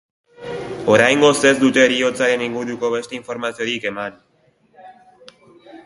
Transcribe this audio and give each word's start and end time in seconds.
Oraingoz 0.93 1.33
ez 1.49 1.53
dute 1.65 1.83
heriotzaren 1.83 2.45
inguruko 2.47 2.91
beste 2.95 3.17
informaziorik 3.19 3.87
eman. 3.93 4.19